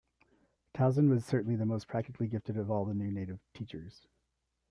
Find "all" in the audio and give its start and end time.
2.71-2.85